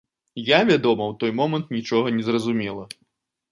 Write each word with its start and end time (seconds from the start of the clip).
Я, 0.47 0.59
вядома, 0.69 1.03
у 1.13 1.15
той 1.25 1.31
момант 1.41 1.71
нічога 1.77 2.17
не 2.17 2.27
разумела. 2.39 2.89